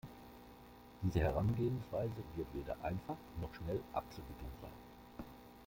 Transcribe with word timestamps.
Diese 1.03 1.19
Herangehensweise 1.19 2.23
wird 2.35 2.47
weder 2.55 2.75
einfach 2.83 3.17
noch 3.39 3.53
schnell 3.53 3.79
abzuwickeln 3.93 4.49
sein. 4.59 5.25